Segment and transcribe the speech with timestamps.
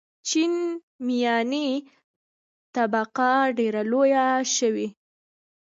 [0.27, 0.53] چین
[1.05, 1.69] میاني
[2.75, 4.87] طبقه ډېره لویه شوې.